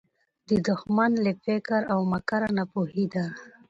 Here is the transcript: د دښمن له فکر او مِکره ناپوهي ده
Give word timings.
د 0.49 0.51
دښمن 0.67 1.11
له 1.25 1.31
فکر 1.45 1.79
او 1.93 1.99
مِکره 2.11 2.49
ناپوهي 2.57 3.05
ده 3.13 3.25